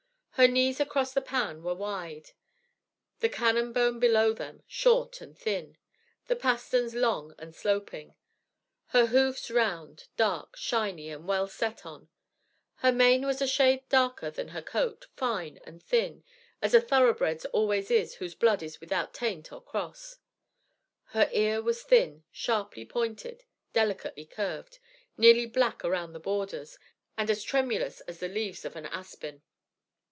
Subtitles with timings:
[0.35, 2.31] Her knees across the pan were wide,
[3.19, 5.77] the cannon bone below them short and thin;
[6.25, 8.15] the pasterns long and sloping;
[8.87, 12.09] her hoofs round, dark, shiny, and well set on.
[12.77, 16.23] Her mane was a shade darker than her coat, fine and thin,
[16.59, 20.17] as a thoroughbred's always is whose blood is without taint or cross.
[21.09, 23.43] Her ear was thin, sharply pointed,
[23.73, 24.79] delicately curved,
[25.17, 26.79] nearly black around the borders,
[27.15, 29.43] and as tremulous as the leaves of an aspen.